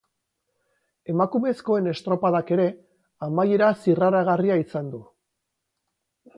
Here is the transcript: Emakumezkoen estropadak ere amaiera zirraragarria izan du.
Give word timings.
Emakumezkoen 1.13 1.91
estropadak 1.91 2.49
ere 2.57 2.67
amaiera 3.29 3.69
zirraragarria 3.85 4.59
izan 4.67 4.93
du. 4.97 5.07